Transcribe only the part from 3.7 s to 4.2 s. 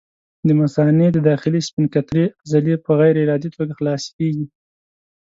خلاصه